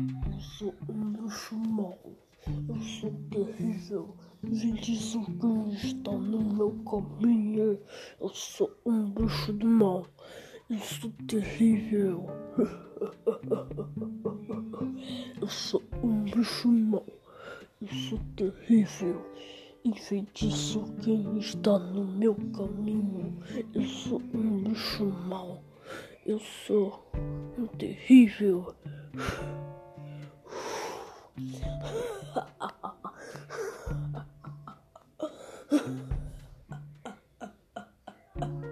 Eu 0.00 0.40
sou 0.40 0.74
um 0.88 1.12
bruxo 1.12 1.54
mau. 1.56 1.98
Eu 2.46 2.80
sou 2.80 3.12
terrível. 3.30 4.16
Gente, 4.50 4.94
isso 4.94 5.20
está 5.74 6.12
no 6.12 6.42
meu 6.54 6.70
caminho. 6.90 7.78
Eu 8.18 8.28
sou 8.30 8.74
um 8.86 9.10
bruxo 9.10 9.52
do 9.52 9.66
mal. 9.66 10.06
Eu 10.70 10.78
sou 10.78 11.12
terrível. 11.28 12.26
Eu 15.38 15.48
sou 15.48 15.82
um 16.02 16.24
bruxo 16.24 16.68
mau. 16.68 17.04
Eu 17.82 17.88
sou 17.88 18.18
terrível. 18.36 19.22
Enfeitiço 19.84 20.84
quem 21.02 21.38
está 21.38 21.78
no 21.78 22.06
meu 22.06 22.34
caminho. 22.56 23.36
Eu 23.74 23.82
sou 23.82 24.22
um 24.32 24.62
bruxo 24.62 25.04
mau. 25.04 25.62
Eu 26.24 26.38
sou 26.38 27.06
um 27.58 27.66
terrível. 27.66 28.74
Uh-uh. 31.40 32.90